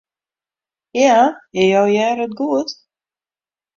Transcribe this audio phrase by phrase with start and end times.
[1.01, 1.19] Ja,
[1.69, 2.69] jo hearre it goed.